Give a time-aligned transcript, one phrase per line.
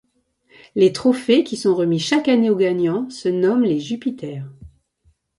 [0.73, 4.47] Les trophées qui sont remis chaque année aux gagnants se nomment les Jupiter.